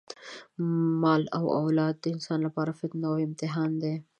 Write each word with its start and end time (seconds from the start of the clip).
مال 1.01 1.21
او 1.37 1.43
اولاد 1.61 1.95
د 1.99 2.05
انسان 2.15 2.39
لپاره 2.47 2.77
فتنه 2.79 3.05
او 3.11 3.15
امتحان 3.27 3.71
دی. 3.81 3.95